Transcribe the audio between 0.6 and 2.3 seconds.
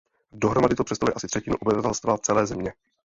to představuje asi třetinu obyvatelstva